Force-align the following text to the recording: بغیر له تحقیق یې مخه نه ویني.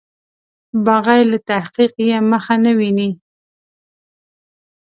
بغیر 0.85 1.23
له 1.31 1.39
تحقیق 1.49 1.93
یې 2.09 2.17
مخه 2.31 2.55
نه 2.63 2.71
ویني. 2.77 3.09